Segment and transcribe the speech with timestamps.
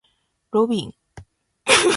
[0.51, 0.95] ロビン